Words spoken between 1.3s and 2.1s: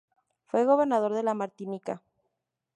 Martinica.